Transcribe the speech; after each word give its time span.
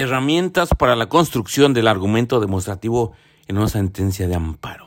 Herramientas 0.00 0.70
para 0.78 0.96
la 0.96 1.10
construcción 1.10 1.74
del 1.74 1.86
argumento 1.86 2.40
demostrativo 2.40 3.12
en 3.48 3.58
una 3.58 3.68
sentencia 3.68 4.26
de 4.28 4.34
amparo. 4.34 4.86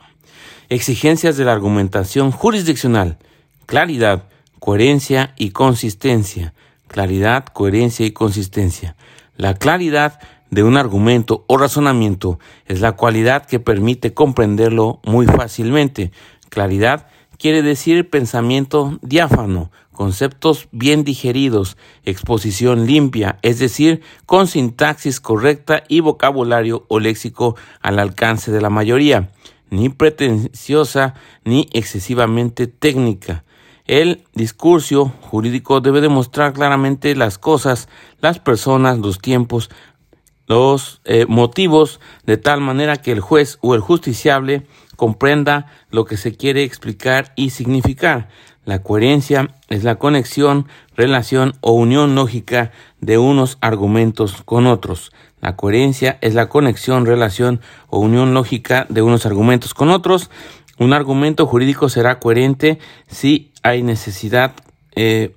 Exigencias 0.68 1.36
de 1.36 1.44
la 1.44 1.52
argumentación 1.52 2.32
jurisdiccional. 2.32 3.18
Claridad, 3.64 4.24
coherencia 4.58 5.32
y 5.36 5.50
consistencia. 5.50 6.52
Claridad, 6.88 7.44
coherencia 7.44 8.04
y 8.04 8.10
consistencia. 8.10 8.96
La 9.36 9.54
claridad 9.54 10.18
de 10.50 10.64
un 10.64 10.76
argumento 10.76 11.44
o 11.46 11.58
razonamiento 11.58 12.40
es 12.66 12.80
la 12.80 12.96
cualidad 12.96 13.46
que 13.46 13.60
permite 13.60 14.14
comprenderlo 14.14 14.98
muy 15.04 15.26
fácilmente. 15.26 16.10
Claridad 16.48 17.06
quiere 17.38 17.62
decir 17.62 18.10
pensamiento 18.10 18.98
diáfano, 19.00 19.70
conceptos 19.94 20.68
bien 20.70 21.04
digeridos, 21.04 21.78
exposición 22.04 22.84
limpia, 22.84 23.38
es 23.40 23.58
decir, 23.58 24.02
con 24.26 24.46
sintaxis 24.46 25.20
correcta 25.20 25.84
y 25.88 26.00
vocabulario 26.00 26.84
o 26.88 27.00
léxico 27.00 27.56
al 27.80 27.98
alcance 27.98 28.52
de 28.52 28.60
la 28.60 28.68
mayoría, 28.68 29.30
ni 29.70 29.88
pretenciosa 29.88 31.14
ni 31.44 31.68
excesivamente 31.72 32.66
técnica. 32.66 33.44
El 33.86 34.24
discurso 34.34 35.12
jurídico 35.22 35.80
debe 35.80 36.00
demostrar 36.00 36.52
claramente 36.52 37.14
las 37.16 37.38
cosas, 37.38 37.88
las 38.20 38.38
personas, 38.38 38.98
los 38.98 39.18
tiempos, 39.18 39.70
los 40.46 41.00
eh, 41.04 41.26
motivos, 41.26 42.00
de 42.26 42.36
tal 42.36 42.60
manera 42.60 42.96
que 42.96 43.12
el 43.12 43.20
juez 43.20 43.58
o 43.62 43.74
el 43.74 43.80
justiciable 43.80 44.66
comprenda 44.96 45.66
lo 45.90 46.04
que 46.04 46.16
se 46.16 46.36
quiere 46.36 46.62
explicar 46.62 47.32
y 47.36 47.50
significar. 47.50 48.28
La 48.64 48.82
coherencia 48.82 49.50
es 49.68 49.84
la 49.84 49.96
conexión, 49.96 50.66
relación 50.96 51.54
o 51.60 51.72
unión 51.72 52.14
lógica 52.14 52.72
de 53.00 53.18
unos 53.18 53.58
argumentos 53.60 54.42
con 54.44 54.66
otros. 54.66 55.12
La 55.40 55.56
coherencia 55.56 56.16
es 56.22 56.34
la 56.34 56.48
conexión, 56.48 57.04
relación 57.04 57.60
o 57.88 57.98
unión 57.98 58.32
lógica 58.32 58.86
de 58.88 59.02
unos 59.02 59.26
argumentos 59.26 59.74
con 59.74 59.90
otros. 59.90 60.30
Un 60.78 60.94
argumento 60.94 61.46
jurídico 61.46 61.90
será 61.90 62.18
coherente 62.18 62.78
si 63.06 63.52
hay 63.62 63.82
necesidad 63.82 64.54
eh, 64.96 65.36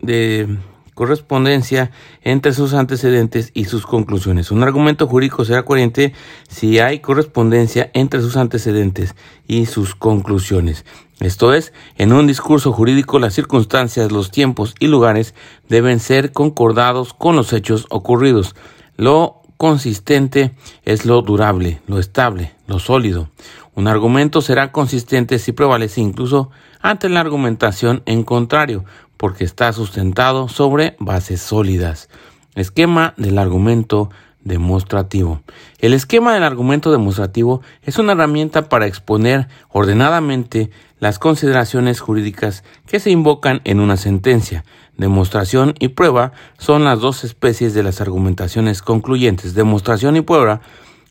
de 0.00 0.58
correspondencia 0.94 1.92
entre 2.22 2.52
sus 2.52 2.74
antecedentes 2.74 3.52
y 3.54 3.66
sus 3.66 3.86
conclusiones. 3.86 4.50
Un 4.50 4.64
argumento 4.64 5.06
jurídico 5.06 5.44
será 5.44 5.62
coherente 5.62 6.12
si 6.48 6.80
hay 6.80 6.98
correspondencia 6.98 7.90
entre 7.94 8.20
sus 8.20 8.36
antecedentes 8.36 9.14
y 9.46 9.66
sus 9.66 9.94
conclusiones. 9.94 10.84
Esto 11.20 11.52
es, 11.52 11.72
en 11.96 12.12
un 12.12 12.28
discurso 12.28 12.72
jurídico 12.72 13.18
las 13.18 13.34
circunstancias, 13.34 14.12
los 14.12 14.30
tiempos 14.30 14.74
y 14.78 14.86
lugares 14.86 15.34
deben 15.68 15.98
ser 15.98 16.32
concordados 16.32 17.12
con 17.12 17.34
los 17.34 17.52
hechos 17.52 17.86
ocurridos. 17.90 18.54
Lo 18.96 19.42
consistente 19.56 20.54
es 20.84 21.04
lo 21.04 21.20
durable, 21.22 21.82
lo 21.88 21.98
estable, 21.98 22.54
lo 22.68 22.78
sólido. 22.78 23.30
Un 23.74 23.88
argumento 23.88 24.40
será 24.40 24.70
consistente 24.70 25.40
si 25.40 25.52
prevalece 25.52 26.00
incluso 26.00 26.50
ante 26.80 27.08
la 27.08 27.20
argumentación 27.20 28.02
en 28.06 28.22
contrario, 28.22 28.84
porque 29.16 29.42
está 29.42 29.72
sustentado 29.72 30.48
sobre 30.48 30.96
bases 31.00 31.42
sólidas. 31.42 32.08
Esquema 32.54 33.14
del 33.16 33.38
argumento 33.38 34.10
demostrativo. 34.42 35.42
El 35.78 35.94
esquema 35.94 36.34
del 36.34 36.42
argumento 36.42 36.90
demostrativo 36.90 37.62
es 37.82 37.98
una 37.98 38.12
herramienta 38.12 38.68
para 38.68 38.86
exponer 38.86 39.48
ordenadamente 39.68 40.70
las 41.00 41.18
consideraciones 41.18 42.00
jurídicas 42.00 42.64
que 42.86 43.00
se 43.00 43.10
invocan 43.10 43.60
en 43.64 43.80
una 43.80 43.96
sentencia. 43.96 44.64
Demostración 44.96 45.74
y 45.78 45.88
prueba 45.88 46.32
son 46.58 46.84
las 46.84 47.00
dos 47.00 47.24
especies 47.24 47.74
de 47.74 47.82
las 47.82 48.00
argumentaciones 48.00 48.82
concluyentes. 48.82 49.54
Demostración 49.54 50.16
y 50.16 50.22
prueba 50.22 50.60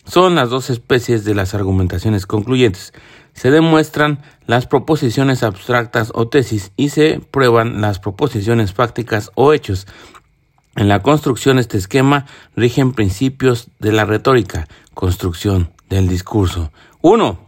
son 0.06 0.36
las 0.36 0.50
dos 0.50 0.69
especies 0.69 1.25
de 1.25 1.36
las 1.36 1.53
argumentaciones 1.53 2.25
concluyentes 2.25 2.94
se 3.38 3.52
demuestran 3.52 4.19
las 4.47 4.66
proposiciones 4.66 5.44
abstractas 5.44 6.12
o 6.16 6.28
tesis 6.28 6.72
y 6.75 6.90
se 6.90 7.22
prueban 7.30 7.81
las 7.81 8.00
proposiciones 8.00 8.74
prácticas 8.74 9.30
o 9.35 9.53
hechos. 9.53 9.85
En 10.77 10.88
la 10.88 11.01
construcción 11.01 11.57
de 11.57 11.61
este 11.61 11.79
esquema 11.79 12.27
rigen 12.55 12.93
principios 12.93 13.67
de 13.79 13.91
la 13.91 14.05
retórica, 14.05 14.67
construcción 14.93 15.71
del 15.89 16.07
discurso. 16.07 16.71
1. 17.01 17.39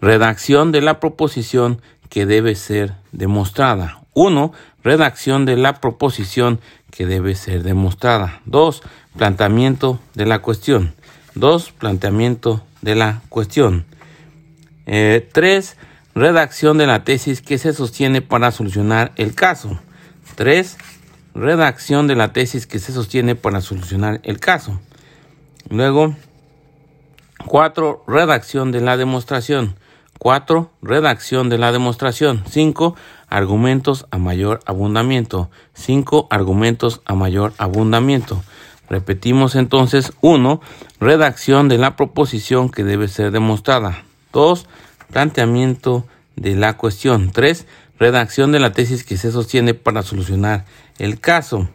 Redacción 0.00 0.72
de 0.72 0.80
la 0.80 0.98
proposición 0.98 1.82
que 2.08 2.24
debe 2.24 2.54
ser 2.54 2.94
demostrada. 3.12 4.00
1. 4.14 4.52
Redacción 4.82 5.44
de 5.44 5.58
la 5.58 5.82
proposición 5.82 6.60
que 6.90 7.04
debe 7.04 7.34
ser 7.34 7.62
demostrada. 7.62 8.40
2. 8.46 8.82
Planteamiento 9.18 10.00
de 10.14 10.24
la 10.24 10.38
cuestión. 10.38 10.94
2. 11.34 11.72
Planteamiento 11.72 12.62
de 12.80 12.94
la 12.94 13.20
cuestión. 13.28 13.84
3. 14.86 14.86
Eh, 14.86 15.76
redacción 16.14 16.78
de 16.78 16.86
la 16.86 17.04
tesis 17.04 17.42
que 17.42 17.58
se 17.58 17.74
sostiene 17.74 18.22
para 18.22 18.50
solucionar 18.50 19.12
el 19.16 19.34
caso. 19.34 19.78
3. 20.36 20.78
Redacción 21.34 22.06
de 22.06 22.16
la 22.16 22.32
tesis 22.32 22.66
que 22.66 22.78
se 22.78 22.92
sostiene 22.92 23.34
para 23.34 23.60
solucionar 23.60 24.20
el 24.24 24.40
caso. 24.40 24.80
Luego, 25.70 26.14
4. 27.46 28.04
Redacción 28.06 28.72
de 28.72 28.80
la 28.80 28.96
demostración. 28.96 29.76
4. 30.18 30.70
Redacción 30.82 31.48
de 31.48 31.58
la 31.58 31.72
demostración. 31.72 32.42
5. 32.48 32.96
Argumentos 33.28 34.06
a 34.10 34.18
mayor 34.18 34.60
abundamiento. 34.66 35.50
5. 35.74 36.26
Argumentos 36.30 37.00
a 37.04 37.14
mayor 37.14 37.52
abundamiento. 37.58 38.42
Repetimos 38.90 39.54
entonces 39.54 40.12
1. 40.20 40.60
Redacción 41.00 41.68
de 41.68 41.78
la 41.78 41.96
proposición 41.96 42.70
que 42.70 42.84
debe 42.84 43.08
ser 43.08 43.30
demostrada. 43.30 44.04
2. 44.32 44.66
Planteamiento 45.12 46.06
de 46.36 46.56
la 46.56 46.76
cuestión. 46.76 47.30
3. 47.30 47.66
Redacción 47.98 48.52
de 48.52 48.60
la 48.60 48.72
tesis 48.72 49.02
que 49.02 49.16
se 49.16 49.32
sostiene 49.32 49.74
para 49.74 50.02
solucionar 50.02 50.64
el 50.98 51.18
caso. 51.18 51.68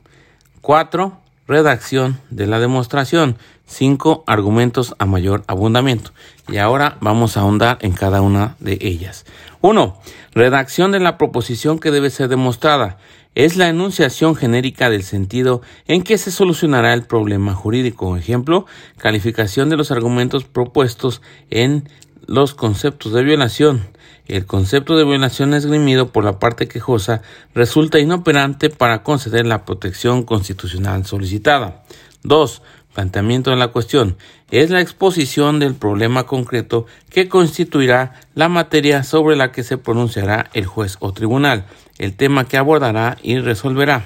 4. 0.62 1.18
Redacción 1.48 2.20
de 2.30 2.48
la 2.48 2.60
demostración. 2.60 3.38
5. 3.66 4.24
Argumentos 4.26 4.96
a 5.00 5.06
mayor 5.06 5.44
abundamiento. 5.48 6.12
Y 6.48 6.58
ahora 6.58 6.98
vamos 7.02 7.36
a 7.36 7.42
ahondar 7.42 7.78
en 7.82 7.92
cada 7.92 8.22
una 8.22 8.56
de 8.60 8.78
ellas. 8.80 9.26
1. 9.60 9.98
Redacción 10.34 10.92
de 10.92 11.02
la 11.02 11.18
proposición 11.18 11.80
que 11.80 11.92
debe 11.92 12.10
ser 12.10 12.30
demostrada. 12.30 12.98
Es 13.36 13.58
la 13.58 13.68
enunciación 13.68 14.36
genérica 14.36 14.90
del 14.90 15.04
sentido 15.04 15.62
en 15.88 16.04
que 16.04 16.18
se 16.18 16.32
solucionará 16.32 16.94
el 16.94 17.04
problema 17.04 17.54
jurídico. 17.54 18.16
Ejemplo, 18.16 18.66
calificación 18.98 19.70
de 19.70 19.76
los 19.76 19.92
argumentos 19.92 20.46
propuestos 20.46 21.22
en 21.50 21.90
los 22.28 22.54
conceptos 22.54 23.12
de 23.12 23.24
violación. 23.24 23.88
El 24.28 24.46
concepto 24.46 24.96
de 24.96 25.04
violación 25.04 25.54
esgrimido 25.54 26.14
por 26.14 26.24
la 26.24 26.40
parte 26.40 26.70
quejosa 26.70 27.22
resulta 27.54 28.00
inoperante 28.00 28.70
para 28.70 29.04
conceder 29.04 29.46
la 29.46 29.66
protección 29.66 30.24
constitucional 30.24 31.06
solicitada. 31.06 31.84
2. 32.24 32.62
Planteamiento 32.94 33.50
de 33.50 33.58
la 33.58 33.70
cuestión. 33.70 34.16
Es 34.50 34.70
la 34.70 34.80
exposición 34.80 35.60
del 35.60 35.76
problema 35.76 36.24
concreto 36.24 36.86
que 37.10 37.28
constituirá 37.28 38.22
la 38.34 38.48
materia 38.48 39.04
sobre 39.04 39.36
la 39.36 39.52
que 39.52 39.64
se 39.64 39.78
pronunciará 39.78 40.50
el 40.54 40.68
juez 40.68 40.96
o 41.00 41.12
tribunal, 41.12 41.66
el 41.98 42.16
tema 42.16 42.48
que 42.48 42.58
abordará 42.58 43.18
y 43.22 43.40
resolverá. 43.40 44.06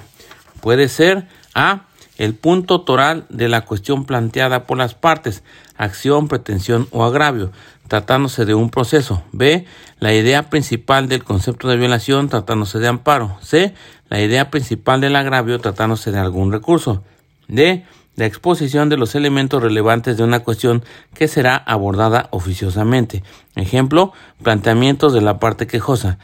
Puede 0.61 0.89
ser 0.89 1.27
A. 1.53 1.83
El 2.17 2.33
punto 2.33 2.81
toral 2.81 3.27
de 3.29 3.47
la 3.47 3.61
cuestión 3.61 4.05
planteada 4.05 4.65
por 4.65 4.79
las 4.79 4.95
partes, 4.95 5.43
acción, 5.75 6.27
pretensión 6.27 6.87
o 6.89 7.05
agravio 7.05 7.51
tratándose 7.87 8.45
de 8.45 8.53
un 8.53 8.69
proceso. 8.69 9.23
B. 9.31 9.65
La 9.99 10.13
idea 10.13 10.49
principal 10.49 11.07
del 11.07 11.23
concepto 11.23 11.67
de 11.67 11.77
violación 11.77 12.29
tratándose 12.29 12.79
de 12.79 12.87
amparo. 12.87 13.37
C. 13.41 13.73
La 14.09 14.21
idea 14.21 14.49
principal 14.51 15.01
del 15.01 15.15
agravio 15.15 15.59
tratándose 15.59 16.11
de 16.11 16.19
algún 16.19 16.51
recurso. 16.51 17.03
D. 17.47 17.85
La 18.15 18.25
exposición 18.25 18.89
de 18.89 18.97
los 18.97 19.13
elementos 19.13 19.61
relevantes 19.61 20.17
de 20.17 20.23
una 20.23 20.39
cuestión 20.39 20.83
que 21.13 21.27
será 21.27 21.55
abordada 21.55 22.29
oficiosamente. 22.31 23.23
Ejemplo, 23.55 24.11
planteamientos 24.41 25.13
de 25.13 25.21
la 25.21 25.39
parte 25.39 25.67
quejosa. 25.67 26.17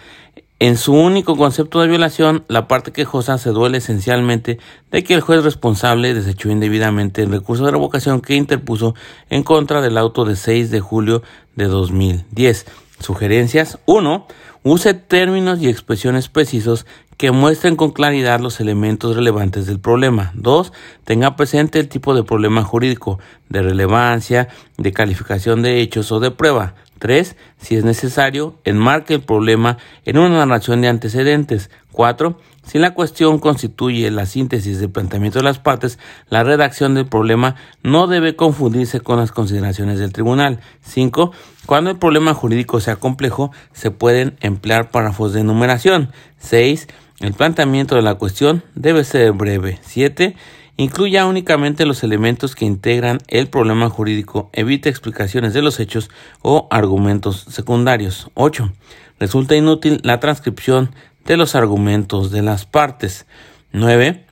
En 0.64 0.78
su 0.78 0.94
único 0.94 1.36
concepto 1.36 1.82
de 1.82 1.90
violación, 1.90 2.46
la 2.48 2.70
parte 2.70 2.94
quejosa 2.94 3.38
se 3.38 3.50
duele 3.50 3.80
esencialmente 3.80 4.60
de 4.92 5.04
que 5.04 5.14
el 5.14 5.20
juez 5.20 5.44
responsable 5.44 6.14
desechó 6.14 6.50
indebidamente 6.50 7.22
el 7.22 7.32
recurso 7.32 7.66
de 7.66 7.72
revocación 7.72 8.22
que 8.22 8.36
interpuso 8.36 8.96
en 9.30 9.44
contra 9.44 9.82
del 9.82 9.98
auto 9.98 10.24
de 10.24 10.38
6 10.38 10.72
de 10.72 10.80
julio 10.80 11.22
de 11.58 11.66
2010. 11.66 12.66
Sugerencias 13.02 13.78
1. 13.88 14.26
Use 14.64 14.94
términos 14.94 15.62
y 15.62 15.68
expresiones 15.68 16.30
precisos 16.30 16.86
que 17.18 17.32
muestren 17.32 17.76
con 17.76 17.92
claridad 17.92 18.40
los 18.40 18.62
elementos 18.62 19.18
relevantes 19.18 19.66
del 19.66 19.82
problema. 19.82 20.32
2. 20.36 20.72
Tenga 21.04 21.36
presente 21.36 21.80
el 21.80 21.90
tipo 21.90 22.16
de 22.16 22.24
problema 22.24 22.64
jurídico, 22.64 23.20
de 23.50 23.64
relevancia, 23.64 24.48
de 24.78 24.92
calificación 24.92 25.62
de 25.62 25.82
hechos 25.82 26.12
o 26.12 26.20
de 26.20 26.32
prueba. 26.32 26.76
3. 27.00 27.36
Si 27.58 27.76
es 27.76 27.84
necesario, 27.84 28.56
enmarque 28.64 29.16
el 29.16 29.22
problema 29.22 29.78
en 30.06 30.18
una 30.18 30.46
narración 30.46 30.82
de 30.82 30.88
antecedentes. 30.88 31.70
4. 31.92 32.40
Si 32.66 32.80
la 32.80 32.94
cuestión 32.94 33.40
constituye 33.40 34.10
la 34.10 34.26
síntesis 34.26 34.80
del 34.80 34.90
planteamiento 34.90 35.40
de 35.40 35.44
las 35.44 35.60
partes, 35.60 36.00
la 36.30 36.46
redacción 36.46 36.96
del 36.96 37.06
problema 37.06 37.56
no 37.84 38.08
debe 38.08 38.38
confundirse 38.38 39.02
con 39.02 39.18
las 39.18 39.34
consideraciones 39.34 40.00
del 40.00 40.14
tribunal. 40.14 40.62
5. 40.82 41.34
Cuando 41.66 41.92
el 41.92 41.98
problema 41.98 42.34
jurídico 42.34 42.80
sea 42.80 42.96
complejo, 42.96 43.52
se 43.74 43.92
pueden 43.92 44.38
emplear 44.40 44.90
párrafos 44.90 45.34
de 45.34 45.42
enumeración. 45.42 46.10
6. 46.40 46.88
El 47.20 47.34
planteamiento 47.34 47.96
de 47.96 48.02
la 48.02 48.16
cuestión 48.16 48.64
debe 48.76 49.04
ser 49.04 49.34
breve. 49.34 49.80
7. 49.82 50.36
Incluya 50.76 51.28
únicamente 51.28 51.86
los 51.86 52.04
elementos 52.04 52.56
que 52.56 52.66
integran 52.66 53.20
el 53.28 53.48
problema 53.48 53.90
jurídico, 53.90 54.50
evite 54.54 54.90
explicaciones 54.90 55.54
de 55.54 55.62
los 55.62 55.80
hechos 55.80 56.10
o 56.42 56.68
argumentos 56.72 57.46
secundarios. 57.50 58.32
8. 58.34 58.74
Resulta 59.20 59.56
inútil 59.56 60.00
la 60.04 60.20
transcripción 60.20 60.96
de 61.26 61.38
los 61.38 61.54
argumentos 61.54 62.32
de 62.32 62.42
las 62.42 62.66
partes. 62.66 63.28
9. 63.72 64.26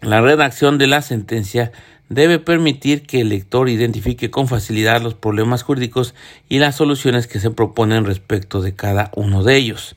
La 0.00 0.20
redacción 0.20 0.78
de 0.78 0.86
la 0.86 1.02
sentencia 1.02 1.72
debe 2.08 2.38
permitir 2.38 3.04
que 3.04 3.22
el 3.22 3.30
lector 3.30 3.68
identifique 3.68 4.30
con 4.30 4.46
facilidad 4.46 5.02
los 5.02 5.14
problemas 5.14 5.62
jurídicos 5.64 6.14
y 6.48 6.58
las 6.58 6.76
soluciones 6.76 7.26
que 7.26 7.40
se 7.40 7.50
proponen 7.50 8.04
respecto 8.04 8.62
de 8.62 8.74
cada 8.74 9.10
uno 9.16 9.42
de 9.42 9.56
ellos. 9.56 9.96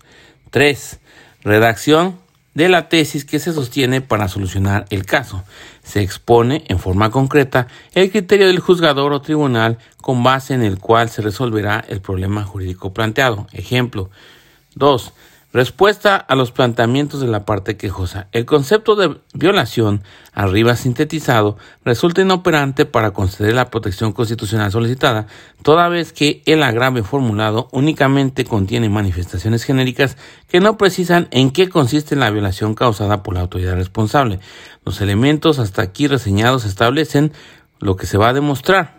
3. 0.49 0.99
Redacción 1.43 2.17
de 2.57 2.69
la 2.69 2.89
tesis 2.89 3.23
que 3.23 3.37
se 3.37 3.53
sostiene 3.53 4.01
para 4.01 4.27
solucionar 4.27 4.87
el 4.89 5.05
caso. 5.05 5.43
Se 5.83 6.01
expone 6.01 6.63
en 6.69 6.79
forma 6.79 7.11
concreta 7.11 7.67
el 7.93 8.09
criterio 8.09 8.47
del 8.47 8.57
juzgador 8.57 9.13
o 9.13 9.21
tribunal 9.21 9.77
con 10.01 10.23
base 10.23 10.55
en 10.55 10.63
el 10.63 10.79
cual 10.79 11.11
se 11.11 11.21
resolverá 11.21 11.85
el 11.87 12.01
problema 12.01 12.43
jurídico 12.43 12.93
planteado. 12.93 13.45
Ejemplo. 13.51 14.09
2. 14.73 15.13
Respuesta 15.53 16.17
a 16.17 16.35
los 16.35 16.51
planteamientos 16.51 17.21
de 17.21 17.27
la 17.27 17.45
parte 17.45 17.77
quejosa. 17.77 18.27
El 18.33 18.45
concepto 18.45 18.97
de 18.97 19.17
violación, 19.33 20.03
arriba 20.33 20.75
sintetizado, 20.75 21.57
resulta 21.85 22.21
inoperante 22.21 22.85
para 22.85 23.11
conceder 23.11 23.55
la 23.55 23.69
protección 23.69 24.11
constitucional 24.11 24.73
solicitada, 24.73 25.27
toda 25.63 25.87
vez 25.87 26.11
que 26.11 26.43
el 26.45 26.63
agravio 26.63 27.05
formulado 27.05 27.69
únicamente 27.71 28.43
contiene 28.43 28.89
manifestaciones 28.89 29.63
genéricas 29.63 30.17
que 30.49 30.59
no 30.59 30.77
precisan 30.77 31.29
en 31.31 31.51
qué 31.51 31.69
consiste 31.69 32.17
la 32.17 32.29
violación 32.29 32.75
causada 32.75 33.23
por 33.23 33.33
la 33.33 33.41
autoridad 33.41 33.75
responsable. 33.75 34.39
Los 34.83 34.99
elementos 34.99 35.59
hasta 35.59 35.81
aquí 35.81 36.07
reseñados 36.07 36.65
establecen 36.65 37.31
lo 37.79 37.95
que 37.95 38.05
se 38.05 38.17
va 38.17 38.29
a 38.29 38.33
demostrar. 38.33 38.96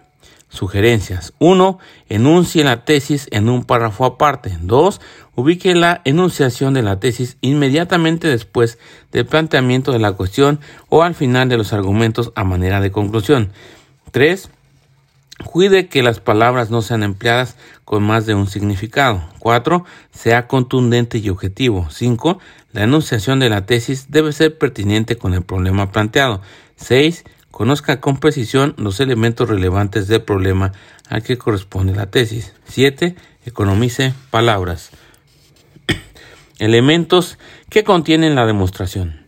Sugerencias. 0.48 1.34
1. 1.38 1.78
Enuncie 2.08 2.64
la 2.64 2.84
tesis 2.84 3.28
en 3.30 3.48
un 3.48 3.64
párrafo 3.64 4.04
aparte. 4.04 4.56
2. 4.60 5.00
Ubique 5.34 5.74
la 5.74 6.00
enunciación 6.04 6.74
de 6.74 6.82
la 6.82 6.98
tesis 7.00 7.36
inmediatamente 7.42 8.28
después 8.28 8.78
del 9.12 9.26
planteamiento 9.26 9.92
de 9.92 9.98
la 9.98 10.12
cuestión 10.12 10.60
o 10.88 11.02
al 11.02 11.14
final 11.14 11.48
de 11.48 11.58
los 11.58 11.72
argumentos 11.72 12.32
a 12.34 12.44
manera 12.44 12.80
de 12.80 12.90
conclusión. 12.90 13.52
3. 14.10 14.50
Cuide 15.44 15.86
que 15.88 16.02
las 16.02 16.18
palabras 16.18 16.70
no 16.70 16.82
sean 16.82 17.02
empleadas 17.02 17.56
con 17.84 18.02
más 18.02 18.26
de 18.26 18.34
un 18.34 18.48
significado. 18.48 19.22
4. 19.38 19.84
Sea 20.10 20.48
contundente 20.48 21.18
y 21.18 21.28
objetivo. 21.28 21.88
5. 21.90 22.38
La 22.72 22.84
enunciación 22.84 23.38
de 23.38 23.48
la 23.48 23.66
tesis 23.66 24.10
debe 24.10 24.32
ser 24.32 24.58
pertinente 24.58 25.16
con 25.16 25.34
el 25.34 25.42
problema 25.42 25.92
planteado. 25.92 26.40
6. 26.76 27.24
Conozca 27.58 28.00
con 28.00 28.18
precisión 28.18 28.72
los 28.76 29.00
elementos 29.00 29.48
relevantes 29.48 30.06
del 30.06 30.22
problema 30.22 30.70
al 31.08 31.24
que 31.24 31.38
corresponde 31.38 31.92
la 31.92 32.06
tesis. 32.06 32.54
7. 32.66 33.16
Economice 33.46 34.14
palabras. 34.30 34.92
elementos 36.60 37.36
que 37.68 37.82
contienen 37.82 38.36
la 38.36 38.46
demostración. 38.46 39.22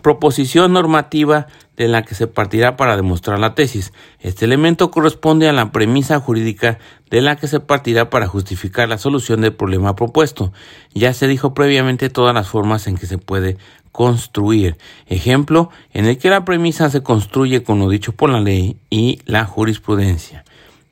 Proposición 0.00 0.72
normativa 0.72 1.48
de 1.76 1.88
la 1.88 2.04
que 2.04 2.14
se 2.14 2.26
partirá 2.26 2.78
para 2.78 2.96
demostrar 2.96 3.38
la 3.38 3.54
tesis. 3.54 3.92
Este 4.20 4.46
elemento 4.46 4.90
corresponde 4.90 5.46
a 5.46 5.52
la 5.52 5.72
premisa 5.72 6.20
jurídica 6.20 6.78
de 7.10 7.20
la 7.20 7.36
que 7.36 7.48
se 7.48 7.60
partirá 7.60 8.08
para 8.08 8.28
justificar 8.28 8.88
la 8.88 8.96
solución 8.96 9.42
del 9.42 9.52
problema 9.52 9.94
propuesto. 9.94 10.54
Ya 10.94 11.12
se 11.12 11.26
dijo 11.26 11.52
previamente 11.52 12.08
todas 12.08 12.34
las 12.34 12.48
formas 12.48 12.86
en 12.86 12.96
que 12.96 13.06
se 13.06 13.18
puede 13.18 13.58
construir. 13.94 14.76
Ejemplo 15.06 15.70
en 15.92 16.06
el 16.06 16.18
que 16.18 16.30
la 16.30 16.44
premisa 16.44 16.90
se 16.90 17.04
construye 17.04 17.62
con 17.62 17.78
lo 17.78 17.88
dicho 17.88 18.10
por 18.10 18.28
la 18.28 18.40
ley 18.40 18.76
y 18.90 19.20
la 19.24 19.44
jurisprudencia. 19.44 20.44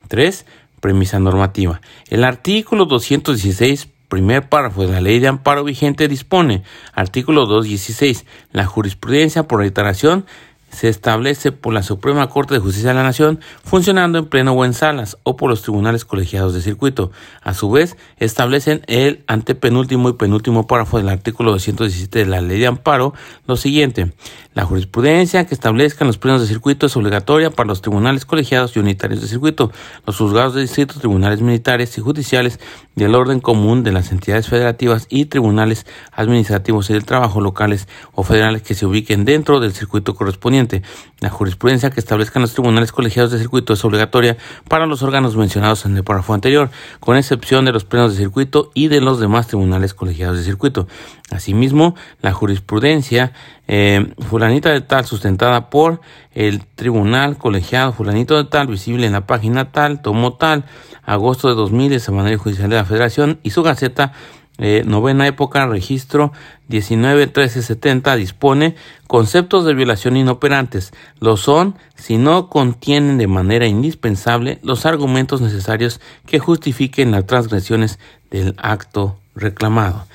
3. 0.07 0.45
Premisa 0.79 1.19
normativa. 1.19 1.81
El 2.09 2.23
artículo 2.23 2.85
216 2.85 3.89
primer 4.07 4.47
párrafo 4.47 4.85
de 4.85 4.91
la 4.91 5.01
ley 5.01 5.19
de 5.19 5.27
amparo 5.27 5.63
vigente 5.63 6.07
dispone, 6.07 6.61
artículo 6.93 7.47
216, 7.47 8.25
la 8.51 8.67
jurisprudencia 8.67 9.47
por 9.47 9.59
reiteración 9.59 10.27
se 10.73 10.89
establece 10.89 11.51
por 11.51 11.73
la 11.73 11.83
Suprema 11.83 12.27
Corte 12.29 12.55
de 12.55 12.59
Justicia 12.59 12.89
de 12.89 12.95
la 12.95 13.03
Nación, 13.03 13.39
funcionando 13.63 14.17
en 14.17 14.25
pleno 14.25 14.53
o 14.53 14.65
en 14.65 14.73
salas, 14.73 15.17
o 15.23 15.37
por 15.37 15.49
los 15.49 15.61
tribunales 15.61 16.03
colegiados 16.03 16.53
de 16.53 16.61
circuito. 16.61 17.11
A 17.41 17.53
su 17.53 17.69
vez, 17.71 17.95
establecen 18.17 18.81
el 18.87 19.23
antepenúltimo 19.27 20.09
y 20.09 20.13
penúltimo 20.13 20.67
párrafo 20.67 20.97
del 20.97 21.09
artículo 21.09 21.51
217 21.51 22.19
de 22.19 22.25
la 22.25 22.41
Ley 22.41 22.59
de 22.59 22.67
Amparo 22.67 23.13
lo 23.47 23.55
siguiente. 23.55 24.13
La 24.53 24.65
jurisprudencia 24.65 25.45
que 25.47 25.55
establezcan 25.55 26.05
los 26.05 26.19
plenos 26.19 26.41
de 26.41 26.47
circuito 26.47 26.85
es 26.85 26.95
obligatoria 26.95 27.49
para 27.49 27.67
los 27.67 27.81
tribunales 27.81 28.23
colegiados 28.23 28.75
y 28.75 28.79
unitarios 28.79 29.21
de 29.21 29.27
circuito, 29.27 29.71
los 30.05 30.15
juzgados 30.15 30.53
de 30.53 30.61
distrito, 30.61 30.93
tribunales 30.99 31.41
militares 31.41 31.97
y 31.97 32.01
judiciales 32.01 32.59
del 32.93 33.15
orden 33.15 33.39
común 33.39 33.83
de 33.83 33.91
las 33.91 34.11
entidades 34.11 34.47
federativas 34.47 35.07
y 35.09 35.25
tribunales 35.25 35.87
administrativos 36.11 36.87
y 36.91 36.93
del 36.93 37.03
trabajo 37.03 37.41
locales 37.41 37.87
o 38.11 38.21
federales 38.21 38.61
que 38.61 38.75
se 38.75 38.85
ubiquen 38.85 39.25
dentro 39.25 39.59
del 39.59 39.73
circuito 39.73 40.13
correspondiente. 40.13 40.83
La 41.19 41.31
jurisprudencia 41.31 41.89
que 41.89 41.99
establezcan 41.99 42.43
los 42.43 42.53
tribunales 42.53 42.91
colegiados 42.91 43.31
de 43.31 43.39
circuito 43.39 43.73
es 43.73 43.83
obligatoria 43.83 44.37
para 44.67 44.85
los 44.85 45.01
órganos 45.01 45.35
mencionados 45.35 45.85
en 45.85 45.97
el 45.97 46.03
párrafo 46.03 46.35
anterior, 46.35 46.69
con 46.99 47.17
excepción 47.17 47.65
de 47.65 47.71
los 47.71 47.85
plenos 47.85 48.11
de 48.11 48.19
circuito 48.19 48.69
y 48.75 48.87
de 48.89 49.01
los 49.01 49.19
demás 49.19 49.47
tribunales 49.47 49.95
colegiados 49.95 50.37
de 50.37 50.43
circuito. 50.43 50.87
Asimismo, 51.33 51.95
la 52.21 52.31
jurisprudencia 52.31 53.33
eh, 53.67 54.13
fulanita 54.27 54.69
de 54.69 54.81
tal 54.81 55.05
sustentada 55.05 55.69
por 55.69 56.01
el 56.33 56.65
tribunal 56.65 57.37
colegiado 57.37 57.93
fulanito 57.93 58.35
de 58.37 58.49
tal 58.49 58.67
visible 58.67 59.07
en 59.07 59.13
la 59.13 59.25
página 59.25 59.71
tal, 59.71 60.01
tomo 60.01 60.33
tal, 60.33 60.65
agosto 61.03 61.49
de 61.49 61.55
2000 61.55 61.89
de 61.89 61.99
Semanario 61.99 62.39
Judicial 62.39 62.69
de 62.69 62.75
la 62.75 62.85
Federación 62.85 63.39
y 63.43 63.49
su 63.49 63.63
gaceta 63.63 64.13
eh, 64.59 64.83
novena 64.85 65.25
época, 65.25 65.65
registro 65.65 66.31
191370, 66.67 68.15
dispone 68.15 68.75
conceptos 69.07 69.65
de 69.65 69.73
violación 69.73 70.15
inoperantes. 70.15 70.93
Lo 71.19 71.37
son 71.37 71.75
si 71.95 72.17
no 72.17 72.49
contienen 72.49 73.17
de 73.17 73.27
manera 73.27 73.65
indispensable 73.65 74.59
los 74.61 74.85
argumentos 74.85 75.41
necesarios 75.41 75.99
que 76.27 76.39
justifiquen 76.39 77.11
las 77.11 77.25
transgresiones 77.25 77.97
del 78.29 78.55
acto 78.57 79.17
reclamado. 79.35 80.05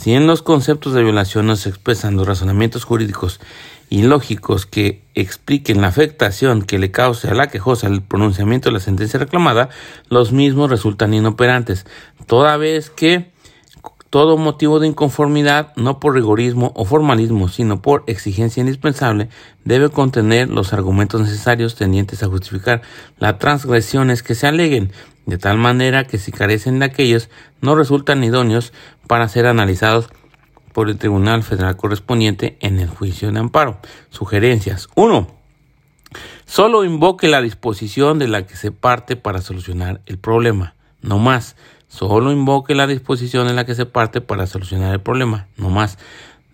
Si 0.00 0.14
en 0.14 0.26
los 0.26 0.40
conceptos 0.40 0.94
de 0.94 1.02
violación 1.02 1.46
no 1.46 1.56
se 1.56 1.68
expresan 1.68 2.16
los 2.16 2.26
razonamientos 2.26 2.84
jurídicos 2.84 3.38
y 3.90 4.00
lógicos 4.00 4.64
que 4.64 5.02
expliquen 5.14 5.82
la 5.82 5.88
afectación 5.88 6.62
que 6.62 6.78
le 6.78 6.90
cause 6.90 7.28
a 7.28 7.34
la 7.34 7.48
quejosa 7.48 7.86
el 7.86 8.00
pronunciamiento 8.00 8.70
de 8.70 8.72
la 8.72 8.80
sentencia 8.80 9.20
reclamada, 9.20 9.68
los 10.08 10.32
mismos 10.32 10.70
resultan 10.70 11.12
inoperantes, 11.12 11.84
toda 12.26 12.56
vez 12.56 12.88
que 12.88 13.30
todo 14.08 14.38
motivo 14.38 14.80
de 14.80 14.86
inconformidad, 14.86 15.74
no 15.76 16.00
por 16.00 16.14
rigorismo 16.14 16.72
o 16.76 16.86
formalismo, 16.86 17.48
sino 17.48 17.82
por 17.82 18.02
exigencia 18.06 18.62
indispensable, 18.62 19.28
debe 19.66 19.90
contener 19.90 20.48
los 20.48 20.72
argumentos 20.72 21.20
necesarios 21.20 21.74
tendientes 21.74 22.22
a 22.22 22.28
justificar 22.28 22.80
las 23.18 23.38
transgresiones 23.38 24.22
que 24.22 24.34
se 24.34 24.46
aleguen, 24.46 24.92
de 25.30 25.38
tal 25.38 25.56
manera 25.56 26.06
que 26.06 26.18
si 26.18 26.32
carecen 26.32 26.80
de 26.80 26.86
aquellos, 26.86 27.30
no 27.60 27.76
resultan 27.76 28.22
idóneos 28.24 28.72
para 29.06 29.28
ser 29.28 29.46
analizados 29.46 30.10
por 30.72 30.90
el 30.90 30.98
Tribunal 30.98 31.42
Federal 31.42 31.76
correspondiente 31.76 32.58
en 32.60 32.80
el 32.80 32.88
juicio 32.88 33.30
de 33.30 33.38
amparo. 33.38 33.78
Sugerencias. 34.10 34.88
1. 34.96 35.28
Solo 36.44 36.84
invoque 36.84 37.28
la 37.28 37.40
disposición 37.40 38.18
de 38.18 38.26
la 38.26 38.44
que 38.44 38.56
se 38.56 38.72
parte 38.72 39.14
para 39.14 39.40
solucionar 39.40 40.00
el 40.06 40.18
problema, 40.18 40.74
no 41.00 41.18
más. 41.18 41.56
Solo 41.86 42.32
invoque 42.32 42.74
la 42.74 42.88
disposición 42.88 43.48
en 43.48 43.56
la 43.56 43.64
que 43.64 43.74
se 43.74 43.86
parte 43.86 44.20
para 44.20 44.46
solucionar 44.46 44.92
el 44.92 45.00
problema, 45.00 45.46
no 45.56 45.70
más. 45.70 45.96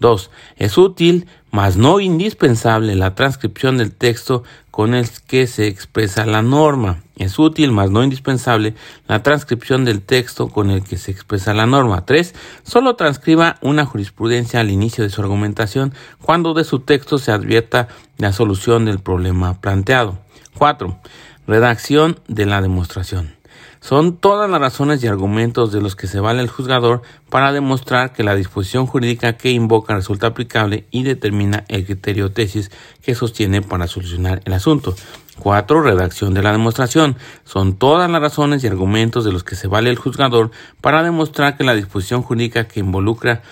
2. 0.00 0.30
Es 0.56 0.78
útil, 0.78 1.26
mas 1.50 1.76
no 1.76 2.00
indispensable, 2.00 2.94
la 2.94 3.14
transcripción 3.14 3.78
del 3.78 3.92
texto 3.92 4.42
con 4.70 4.94
el 4.94 5.08
que 5.26 5.46
se 5.46 5.68
expresa 5.68 6.26
la 6.26 6.42
norma. 6.42 7.02
Es 7.16 7.38
útil, 7.38 7.72
mas 7.72 7.90
no 7.90 8.04
indispensable, 8.04 8.74
la 9.08 9.22
transcripción 9.22 9.86
del 9.86 10.02
texto 10.02 10.48
con 10.48 10.70
el 10.70 10.84
que 10.84 10.98
se 10.98 11.10
expresa 11.10 11.54
la 11.54 11.64
norma. 11.64 12.04
3. 12.04 12.34
Solo 12.62 12.96
transcriba 12.96 13.56
una 13.62 13.86
jurisprudencia 13.86 14.60
al 14.60 14.70
inicio 14.70 15.02
de 15.02 15.10
su 15.10 15.22
argumentación 15.22 15.94
cuando 16.20 16.52
de 16.52 16.64
su 16.64 16.80
texto 16.80 17.16
se 17.16 17.32
advierta 17.32 17.88
la 18.18 18.32
solución 18.32 18.84
del 18.84 18.98
problema 18.98 19.60
planteado. 19.60 20.18
4. 20.58 20.98
Redacción 21.46 22.20
de 22.28 22.44
la 22.44 22.60
demostración. 22.60 23.35
Son 23.80 24.16
todas 24.16 24.50
las 24.50 24.60
razones 24.60 25.02
y 25.02 25.06
argumentos 25.06 25.72
de 25.72 25.80
los 25.80 25.96
que 25.96 26.06
se 26.06 26.20
vale 26.20 26.40
el 26.42 26.48
juzgador 26.48 27.02
para 27.30 27.52
demostrar 27.52 28.12
que 28.12 28.24
la 28.24 28.34
disposición 28.34 28.86
jurídica 28.86 29.34
que 29.34 29.50
invoca 29.50 29.94
resulta 29.94 30.28
aplicable 30.28 30.86
y 30.90 31.02
determina 31.02 31.64
el 31.68 31.84
criterio 31.84 32.32
tesis 32.32 32.70
que 33.02 33.14
sostiene 33.14 33.62
para 33.62 33.86
solucionar 33.86 34.42
el 34.44 34.52
asunto. 34.52 34.94
4. 35.38 35.82
Redacción 35.82 36.34
de 36.34 36.42
la 36.42 36.52
demostración. 36.52 37.16
Son 37.44 37.76
todas 37.76 38.10
las 38.10 38.20
razones 38.20 38.64
y 38.64 38.66
argumentos 38.66 39.24
de 39.24 39.32
los 39.32 39.44
que 39.44 39.54
se 39.54 39.68
vale 39.68 39.90
el 39.90 39.98
juzgador 39.98 40.50
para 40.80 41.02
demostrar 41.02 41.56
que 41.56 41.64
la 41.64 41.74
disposición 41.74 42.22
jurídica 42.22 42.66
que 42.68 42.80
involucra, 42.80 43.42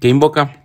que 0.00 0.08
invoca, 0.08 0.64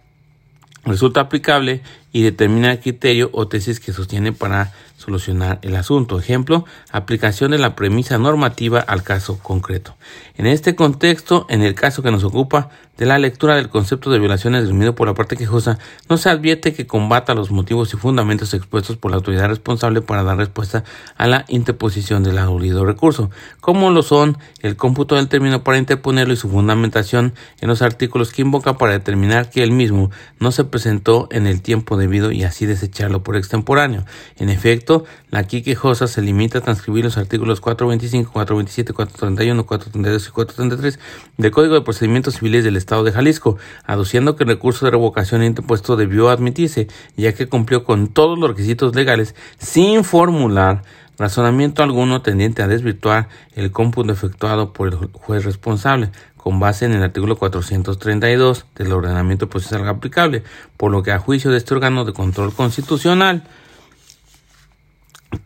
resulta 0.83 1.21
aplicable 1.21 1.81
y 2.15 2.21
determina 2.21 2.71
el 2.71 2.79
criterio 2.79 3.29
o 3.33 3.49
tesis 3.49 3.81
que 3.81 3.91
sostiene 3.91 4.31
para 4.31 4.71
solucionar 4.95 5.59
el 5.63 5.75
asunto. 5.75 6.17
Ejemplo, 6.17 6.63
aplicación 6.89 7.51
de 7.51 7.57
la 7.57 7.75
premisa 7.75 8.17
normativa 8.17 8.79
al 8.79 9.03
caso 9.03 9.37
concreto. 9.39 9.97
En 10.37 10.45
este 10.45 10.75
contexto, 10.75 11.45
en 11.49 11.61
el 11.61 11.75
caso 11.75 12.01
que 12.01 12.11
nos 12.11 12.23
ocupa 12.23 12.69
de 12.97 13.05
la 13.05 13.19
lectura 13.19 13.55
del 13.55 13.69
concepto 13.69 14.09
de 14.09 14.19
violación 14.19 14.55
esgrimido 14.55 14.95
por 14.95 15.07
la 15.07 15.13
parte 15.13 15.35
quejosa, 15.35 15.77
no 16.09 16.17
se 16.17 16.29
advierte 16.29 16.73
que 16.73 16.87
combata 16.87 17.33
los 17.33 17.51
motivos 17.51 17.93
y 17.93 17.97
fundamentos 17.97 18.53
expuestos 18.53 18.95
por 18.95 19.11
la 19.11 19.17
autoridad 19.17 19.49
responsable 19.49 20.01
para 20.01 20.23
dar 20.23 20.37
respuesta 20.37 20.85
a 21.17 21.27
la 21.27 21.43
interposición 21.49 22.23
del 22.23 22.37
aludido 22.37 22.85
recurso, 22.85 23.29
como 23.59 23.91
lo 23.91 24.01
son 24.01 24.37
el 24.61 24.77
cómputo 24.77 25.15
del 25.15 25.27
término 25.27 25.63
para 25.63 25.77
interponerlo 25.77 26.33
y 26.33 26.37
su 26.37 26.49
fundamentación 26.49 27.33
en 27.59 27.67
los 27.67 27.81
artículos 27.81 28.31
que 28.31 28.43
invoca 28.43 28.77
para 28.77 28.93
determinar 28.93 29.49
que 29.49 29.63
el 29.63 29.71
mismo 29.71 30.11
no 30.39 30.51
se 30.51 30.63
presentó 30.63 31.27
en 31.31 31.47
el 31.47 31.61
tiempo 31.61 31.97
y 32.31 32.43
así 32.43 32.65
desecharlo 32.65 33.23
por 33.23 33.35
extemporáneo. 33.35 34.05
En 34.37 34.49
efecto, 34.49 35.05
la 35.29 35.39
aquí 35.39 35.61
quejosa 35.61 36.07
se 36.07 36.21
limita 36.21 36.59
a 36.59 36.61
transcribir 36.61 37.03
los 37.03 37.17
artículos 37.17 37.61
425, 37.61 38.31
427, 38.31 38.93
431, 38.93 39.65
432 39.65 40.27
y 40.27 40.31
433 40.31 40.99
del 41.37 41.51
Código 41.51 41.73
de 41.75 41.81
Procedimientos 41.81 42.35
Civiles 42.35 42.63
del 42.63 42.77
Estado 42.77 43.03
de 43.03 43.11
Jalisco, 43.11 43.57
aduciendo 43.85 44.35
que 44.35 44.43
el 44.43 44.49
recurso 44.49 44.85
de 44.85 44.91
revocación 44.91 45.43
interpuesto 45.43 45.95
debió 45.95 46.29
admitirse, 46.29 46.87
ya 47.17 47.33
que 47.33 47.47
cumplió 47.47 47.83
con 47.83 48.07
todos 48.07 48.37
los 48.39 48.49
requisitos 48.49 48.95
legales 48.95 49.35
sin 49.57 50.03
formular 50.03 50.83
razonamiento 51.17 51.83
alguno 51.83 52.21
tendiente 52.21 52.61
a 52.61 52.67
desvirtuar 52.67 53.29
el 53.55 53.71
cómputo 53.71 54.11
efectuado 54.11 54.73
por 54.73 54.89
el 54.89 54.95
juez 55.13 55.45
responsable, 55.45 56.11
con 56.37 56.59
base 56.59 56.85
en 56.85 56.93
el 56.93 57.03
artículo 57.03 57.37
432 57.37 58.65
del 58.75 58.91
ordenamiento 58.91 59.49
procesal 59.49 59.87
aplicable, 59.87 60.43
por 60.77 60.91
lo 60.91 61.03
que 61.03 61.11
a 61.11 61.19
juicio 61.19 61.51
de 61.51 61.57
este 61.57 61.73
órgano 61.73 62.05
de 62.05 62.13
control 62.13 62.53
constitucional, 62.53 63.43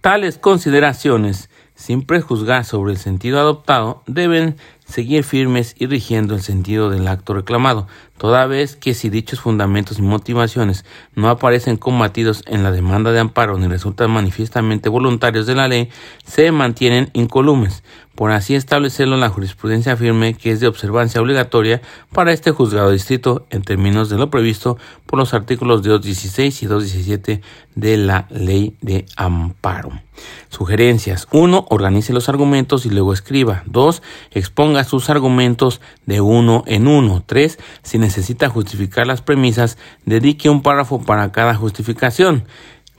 Tales 0.01 0.37
consideraciones, 0.37 1.49
sin 1.75 2.05
prejuzgar 2.05 2.65
sobre 2.65 2.93
el 2.93 2.99
sentido 2.99 3.39
adoptado, 3.39 4.03
deben 4.07 4.57
seguir 4.85 5.23
firmes 5.23 5.75
y 5.77 5.87
rigiendo 5.87 6.35
el 6.35 6.41
sentido 6.41 6.89
del 6.89 7.07
acto 7.07 7.33
reclamado, 7.33 7.87
toda 8.19 8.45
vez 8.45 8.75
que 8.75 8.93
si 8.93 9.09
dichos 9.09 9.39
fundamentos 9.39 9.97
y 9.97 10.01
motivaciones 10.03 10.85
no 11.15 11.29
aparecen 11.29 11.77
combatidos 11.77 12.43
en 12.45 12.63
la 12.63 12.71
demanda 12.71 13.11
de 13.11 13.19
amparo 13.19 13.57
ni 13.57 13.67
resultan 13.67 14.11
manifiestamente 14.11 14.89
voluntarios 14.89 15.47
de 15.47 15.55
la 15.55 15.69
ley, 15.69 15.89
se 16.25 16.51
mantienen 16.51 17.09
incolumes, 17.13 17.81
por 18.15 18.31
así 18.31 18.53
establecerlo 18.53 19.15
en 19.15 19.21
la 19.21 19.29
jurisprudencia 19.29 19.95
firme 19.95 20.33
que 20.33 20.51
es 20.51 20.59
de 20.59 20.67
observancia 20.67 21.21
obligatoria 21.21 21.81
para 22.11 22.33
este 22.33 22.51
juzgado 22.51 22.91
distrito 22.91 23.47
en 23.49 23.61
términos 23.61 24.09
de 24.09 24.17
lo 24.17 24.29
previsto 24.29 24.77
por 25.05 25.17
los 25.17 25.33
artículos 25.33 25.81
216 25.83 26.61
y 26.61 26.65
217 26.65 27.41
de 27.75 27.97
la 27.97 28.27
ley 28.29 28.75
de 28.81 29.05
amparo. 29.15 29.91
Sugerencias. 30.49 31.27
1. 31.31 31.67
Organice 31.69 32.11
los 32.11 32.27
argumentos 32.27 32.85
y 32.85 32.89
luego 32.89 33.13
escriba. 33.13 33.63
2. 33.67 34.01
Exponga 34.31 34.83
sus 34.83 35.09
argumentos 35.09 35.79
de 36.05 36.19
uno 36.19 36.63
en 36.67 36.87
uno. 36.87 37.23
3. 37.25 37.57
Si 37.83 37.97
necesita 38.09 38.49
justificar 38.49 39.05
las 39.05 39.21
premisas, 39.21 39.77
dedique 40.03 40.49
un 40.49 40.63
párrafo 40.63 40.99
para 40.99 41.31
cada 41.31 41.53
justificación. 41.53 42.43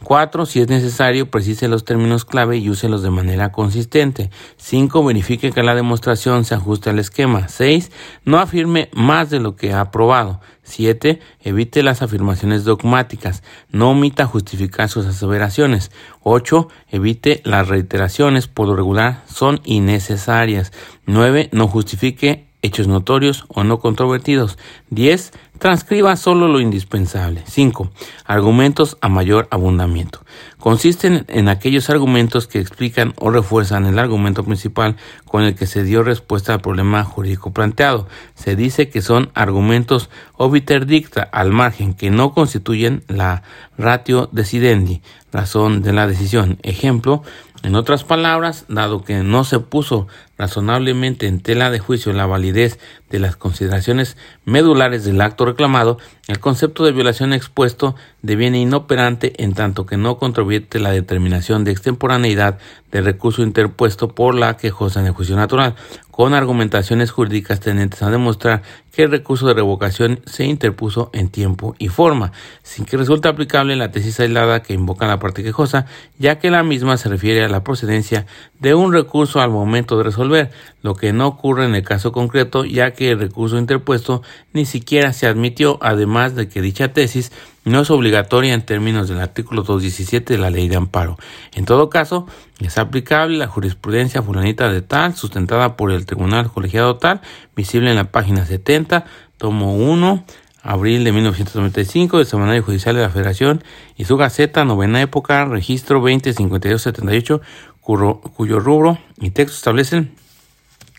4. 0.05 0.47
Si 0.47 0.61
es 0.61 0.69
necesario, 0.69 1.31
precise 1.31 1.67
los 1.67 1.85
términos 1.85 2.25
clave 2.25 2.59
y 2.59 2.71
úselos 2.71 3.03
de 3.03 3.11
manera 3.11 3.51
consistente. 3.51 4.31
5. 4.57 5.05
Verifique 5.05 5.51
que 5.51 5.65
la 5.65 5.75
demostración 5.75 6.45
se 6.45 6.55
ajuste 6.55 6.91
al 6.91 7.01
esquema. 7.01 7.49
6. 7.49 7.91
No 8.25 8.39
afirme 8.39 8.89
más 8.93 9.31
de 9.31 9.41
lo 9.41 9.57
que 9.57 9.73
ha 9.73 9.91
probado. 9.91 10.41
7. 10.63 11.19
Evite 11.41 11.83
las 11.83 12.03
afirmaciones 12.03 12.63
dogmáticas. 12.63 13.43
No 13.69 13.91
omita 13.91 14.27
justificar 14.27 14.89
sus 14.89 15.07
aseveraciones. 15.07 15.91
8. 16.23 16.69
Evite 16.89 17.43
las 17.45 17.67
reiteraciones. 17.67 18.47
Por 18.47 18.69
lo 18.69 18.77
regular 18.77 19.25
son 19.27 19.61
innecesarias. 19.65 20.73
9. 21.05 21.51
No 21.53 21.67
justifique 21.67 22.50
hechos 22.63 22.89
notorios 22.89 23.45
o 23.49 23.65
no 23.65 23.79
controvertidos. 23.79 24.59
10. 24.91 25.33
Transcriba 25.59 26.17
solo 26.17 26.49
lo 26.49 26.61
indispensable. 26.61 27.43
5. 27.47 27.91
Argumentos 28.25 28.97
a 29.01 29.09
mayor 29.09 29.47
abundamiento. 29.51 30.25
Consisten 30.59 31.25
en 31.29 31.49
aquellos 31.49 31.91
argumentos 31.91 32.47
que 32.47 32.61
explican 32.61 33.13
o 33.17 33.31
refuerzan 33.31 33.87
el 33.87 33.99
argumento 33.99 34.43
principal 34.45 34.97
con 35.27 35.43
el 35.43 35.55
que 35.55 35.67
se 35.67 35.85
dio 35.85 36.03
respuesta 36.03 36.55
al 36.55 36.61
problema 36.61 37.05
jurídico 37.05 37.53
planteado. 37.53 38.09
Se 38.35 38.57
dice 38.57 38.89
que 38.89 39.03
son 39.03 39.31
argumentos 39.35 40.09
obiter 40.37 40.87
dicta 40.87 41.23
al 41.23 41.53
margen 41.53 41.93
que 41.93 42.11
no 42.11 42.33
constituyen 42.33 43.05
la 43.09 43.43
ratio 43.77 44.29
decidendi, 44.33 45.03
razón 45.33 45.83
de 45.83 45.93
la 45.93 46.07
decisión. 46.07 46.59
Ejemplo, 46.63 47.23
en 47.63 47.75
otras 47.75 48.05
palabras, 48.05 48.65
dado 48.69 49.05
que 49.05 49.23
no 49.23 49.45
se 49.45 49.61
puso 49.61 50.07
razonablemente 50.39 51.27
en 51.27 51.41
tela 51.41 51.71
de 51.71 51.79
juicio 51.79 52.15
la 52.15 52.25
validez 52.25 52.79
de 53.11 53.19
las 53.19 53.37
consideraciones 53.37 54.17
medulares 54.47 55.05
del 55.05 55.21
acto 55.21 55.45
reclamado, 55.45 55.99
el 56.27 56.41
concepto 56.41 56.85
de 56.85 56.93
violación 56.93 57.35
expuesto 57.35 57.97
deviene 58.23 58.61
inoperante 58.61 59.35
en 59.43 59.53
tanto 59.53 59.85
que 59.85 59.99
no 59.99 60.17
controvierte 60.17 60.79
la 60.79 60.91
determinación 60.91 61.65
de 61.65 61.73
extemporaneidad 61.73 62.59
del 62.91 63.05
recurso 63.05 63.43
interpuesto 63.43 64.15
por 64.15 64.35
la 64.35 64.57
quejosa 64.57 65.01
en 65.01 65.07
el 65.07 65.13
juicio 65.13 65.37
natural, 65.37 65.75
con 66.21 66.35
argumentaciones 66.35 67.13
jurídicas 67.13 67.61
tendentes 67.61 68.03
a 68.03 68.11
demostrar 68.11 68.61
que 68.93 69.05
el 69.05 69.11
recurso 69.11 69.47
de 69.47 69.55
revocación 69.55 70.21
se 70.27 70.45
interpuso 70.45 71.09
en 71.15 71.31
tiempo 71.31 71.75
y 71.79 71.89
forma, 71.89 72.33
sin 72.63 72.85
que 72.85 72.99
resulte 72.99 73.27
aplicable 73.27 73.75
la 73.75 73.91
tesis 73.91 74.21
aislada 74.21 74.63
que 74.63 74.75
invoca 74.75 75.07
la 75.07 75.19
parte 75.19 75.43
quejosa, 75.43 75.87
ya 76.19 76.39
que 76.39 76.51
la 76.51 76.63
misma 76.63 76.99
se 76.99 77.09
refiere 77.09 77.43
a 77.43 77.49
la 77.49 77.65
procedencia 77.65 78.27
de 78.59 78.75
un 78.75 78.93
recurso 78.93 79.41
al 79.41 79.49
momento 79.49 79.97
de 79.97 80.05
resolver, 80.05 80.51
lo 80.83 80.95
que 80.95 81.15
no 81.15 81.27
ocurre 81.27 81.65
en 81.65 81.75
el 81.75 81.85
caso 81.85 82.13
concreto, 82.13 82.67
ya 82.67 82.91
que 82.91 83.13
el 83.13 83.19
recurso 83.19 83.57
interpuesto 83.57 84.23
ni 84.53 84.67
siquiera 84.67 85.15
se 85.15 85.27
admitió, 85.27 85.79
además 85.81 86.35
de 86.35 86.51
que 86.51 86.61
dicha 86.61 86.93
tesis 86.93 87.33
no 87.65 87.81
es 87.81 87.91
obligatoria 87.91 88.55
en 88.55 88.63
términos 88.63 89.09
del 89.09 89.21
artículo 89.21 89.63
217 89.63 90.35
de 90.35 90.39
la 90.39 90.51
ley 90.51 90.69
de 90.69 90.77
amparo. 90.77 91.19
En 91.53 91.65
todo 91.65 91.91
caso, 91.91 92.27
es 92.59 92.79
aplicable 92.79 93.37
la 93.37 93.47
jurisprudencia 93.47 94.23
fulanita 94.23 94.71
de 94.71 94.83
tal, 94.83 95.15
sustentada 95.15 95.77
por 95.77 95.93
el 95.93 96.07
Tribunal 96.07 96.51
Colegiado 96.51 96.97
tal, 96.97 97.21
visible 97.55 97.91
en 97.91 97.97
la 97.97 98.11
página 98.11 98.47
70, 98.47 99.05
tomo 99.37 99.75
1, 99.77 100.25
abril 100.63 101.05
de 101.05 101.13
1995, 101.13 102.19
del 102.19 102.27
Semanario 102.27 102.63
Judicial 102.63 102.95
de 102.95 103.03
la 103.03 103.11
Federación 103.11 103.63
y 103.97 104.05
su 104.05 104.17
Gaceta, 104.17 104.65
novena 104.65 105.01
época, 105.01 105.45
registro 105.45 106.01
205278, 106.01 107.41
cuyo, 107.81 108.21
cuyo 108.21 108.59
rubro 108.59 108.99
y 109.21 109.31
texto 109.31 109.57
establecen 109.57 110.15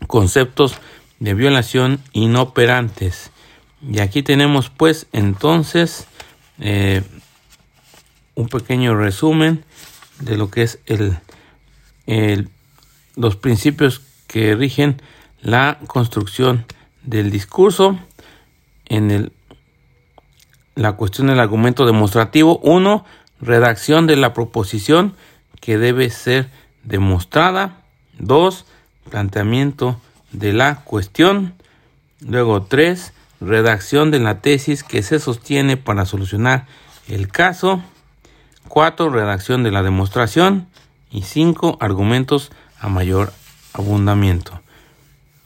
conceptos 0.07 0.75
de 1.19 1.33
violación 1.33 1.99
inoperantes. 2.13 3.31
Y 3.87 3.99
aquí 3.99 4.21
tenemos 4.21 4.69
pues 4.69 5.07
entonces 5.11 6.07
eh, 6.61 7.03
un 8.35 8.47
pequeño 8.47 8.95
resumen 8.95 9.65
de 10.19 10.37
lo 10.37 10.49
que 10.49 10.63
es 10.63 10.79
el, 10.85 11.17
los 13.15 13.35
principios 13.35 14.01
que 14.27 14.55
rigen 14.55 15.01
la 15.41 15.79
construcción 15.87 16.65
del 17.03 17.31
discurso 17.31 17.99
en 18.85 19.11
el, 19.11 19.31
la 20.75 20.93
cuestión 20.93 21.27
del 21.27 21.39
argumento 21.39 21.85
demostrativo. 21.85 22.59
Uno, 22.59 23.05
redacción 23.41 24.07
de 24.07 24.15
la 24.15 24.33
proposición 24.33 25.15
que 25.59 25.77
debe 25.77 26.09
ser 26.09 26.49
demostrada. 26.83 27.81
Dos, 28.19 28.65
planteamiento 29.09 29.99
de 30.31 30.53
la 30.53 30.83
cuestión. 30.83 31.53
Luego 32.19 32.61
tres, 32.63 33.13
redacción 33.41 34.11
de 34.11 34.19
la 34.19 34.39
tesis 34.39 34.83
que 34.83 35.03
se 35.03 35.19
sostiene 35.19 35.75
para 35.75 36.05
solucionar 36.05 36.67
el 37.07 37.27
caso, 37.27 37.83
4. 38.67 39.09
Redacción 39.09 39.63
de 39.63 39.71
la 39.71 39.83
demostración 39.83 40.67
y 41.11 41.23
5. 41.23 41.77
Argumentos 41.81 42.51
a 42.79 42.87
mayor 42.87 43.33
abundamiento. 43.73 44.61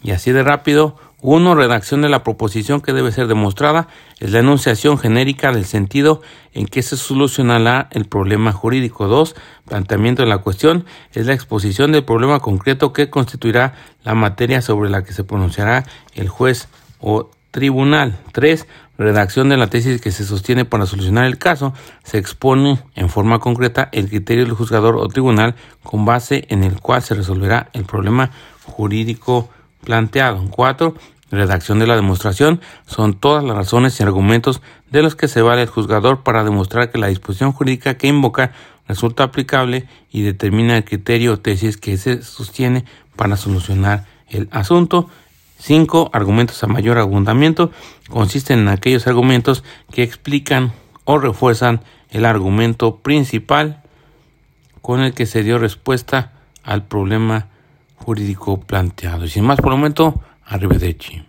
Y 0.04 0.12
así 0.12 0.32
de 0.32 0.44
rápido, 0.44 0.98
1. 1.22 1.56
Redacción 1.56 2.02
de 2.02 2.10
la 2.10 2.24
proposición 2.24 2.82
que 2.82 2.94
debe 2.94 3.12
ser 3.12 3.28
demostrada 3.28 3.88
es 4.20 4.32
la 4.32 4.40
enunciación 4.40 5.00
genérica 5.00 5.52
del 5.52 5.66
sentido 5.66 6.22
en 6.54 6.68
que 6.68 6.84
se 6.84 6.98
solucionará 6.98 7.88
el 7.92 8.06
problema 8.06 8.52
jurídico. 8.52 9.08
2. 9.08 9.36
Planteamiento 9.68 10.22
de 10.22 10.30
la 10.30 10.40
cuestión 10.40 10.86
es 11.14 11.26
la 11.26 11.34
exposición 11.34 11.94
del 11.94 12.04
problema 12.04 12.42
concreto 12.42 12.94
que 12.94 13.10
constituirá 13.10 13.74
la 14.04 14.14
materia 14.14 14.62
sobre 14.62 14.90
la 14.90 15.04
que 15.04 15.14
se 15.14 15.24
pronunciará 15.24 15.86
el 16.14 16.30
juez 16.30 16.68
o 17.00 17.32
tribunal. 17.56 18.18
3. 18.34 18.68
Redacción 18.98 19.48
de 19.48 19.56
la 19.56 19.68
tesis 19.68 20.02
que 20.02 20.12
se 20.12 20.26
sostiene 20.26 20.66
para 20.66 20.86
solucionar 20.86 21.24
el 21.24 21.38
caso. 21.38 21.74
Se 22.04 22.18
expone 22.18 22.80
en 22.96 23.08
forma 23.08 23.40
concreta 23.40 23.88
el 23.94 24.10
criterio 24.10 24.44
del 24.44 24.56
juzgador 24.56 24.98
o 24.98 25.08
tribunal 25.08 25.56
con 25.82 26.04
base 26.04 26.46
en 26.50 26.66
el 26.66 26.82
cual 26.82 27.02
se 27.02 27.16
resolverá 27.16 27.70
el 27.72 27.86
problema 27.86 28.32
jurídico 28.66 29.50
planteado. 29.86 30.46
4 30.50 30.96
redacción 31.32 31.80
de 31.80 31.88
la 31.88 31.96
demostración 31.96 32.60
son 32.86 33.14
todas 33.14 33.44
las 33.44 33.56
razones 33.56 33.98
y 34.00 34.04
argumentos 34.04 34.62
de 34.92 35.02
los 35.02 35.16
que 35.16 35.30
se 35.30 35.42
vale 35.42 35.62
el 35.62 35.70
juzgador 35.70 36.24
para 36.24 36.44
demostrar 36.44 36.92
que 36.92 36.98
la 36.98 37.08
disposición 37.08 37.54
jurídica 37.54 37.96
que 37.96 38.08
invoca 38.08 38.52
resulta 38.86 39.24
aplicable 39.24 39.88
y 40.12 40.24
determina 40.24 40.76
el 40.76 40.84
criterio 40.84 41.34
o 41.34 41.40
tesis 41.40 41.78
que 41.78 41.96
se 41.98 42.22
sostiene 42.22 42.84
para 43.16 43.38
solucionar 43.38 44.06
el 44.28 44.50
asunto. 44.52 45.10
5. 45.60 46.12
Argumentos 46.14 46.64
a 46.64 46.68
mayor 46.68 46.98
abundamiento 46.98 47.72
consisten 48.10 48.60
en 48.60 48.68
aquellos 48.70 49.08
argumentos 49.08 49.64
que 49.92 50.04
explican 50.04 50.74
o 51.06 51.18
refuerzan 51.18 51.82
el 52.10 52.26
argumento 52.26 52.98
principal 52.98 53.82
con 54.82 55.02
el 55.02 55.14
que 55.14 55.26
se 55.26 55.44
dio 55.44 55.58
respuesta 55.58 56.34
al 56.64 56.86
problema 56.86 57.48
jurídico 57.96 58.62
planteado. 58.62 59.26
Y 59.26 59.30
sin 59.30 59.46
más 59.46 59.60
por 59.60 59.72
el 59.72 59.78
momento, 59.78 60.22
Arrivederci. 60.46 61.24